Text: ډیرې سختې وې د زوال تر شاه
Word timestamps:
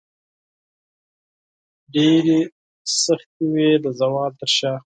ډیرې 1.93 2.39
سختې 3.03 3.43
وې 3.53 3.69
د 3.83 3.85
زوال 3.99 4.31
تر 4.41 4.49
شاه 4.57 4.79